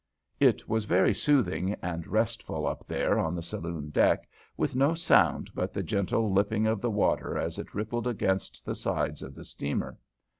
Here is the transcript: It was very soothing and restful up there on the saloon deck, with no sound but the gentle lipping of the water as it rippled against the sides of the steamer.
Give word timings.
It 0.39 0.67
was 0.67 0.85
very 0.85 1.13
soothing 1.13 1.73
and 1.79 2.07
restful 2.07 2.65
up 2.65 2.83
there 2.87 3.19
on 3.19 3.35
the 3.35 3.43
saloon 3.43 3.91
deck, 3.91 4.27
with 4.57 4.75
no 4.75 4.95
sound 4.95 5.51
but 5.53 5.73
the 5.75 5.83
gentle 5.83 6.33
lipping 6.33 6.65
of 6.65 6.81
the 6.81 6.89
water 6.89 7.37
as 7.37 7.59
it 7.59 7.75
rippled 7.75 8.07
against 8.07 8.65
the 8.65 8.73
sides 8.73 9.21
of 9.21 9.35
the 9.35 9.45
steamer. 9.45 9.99